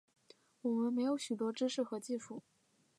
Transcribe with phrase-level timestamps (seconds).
[0.61, 2.41] 我们没有许多知识和技术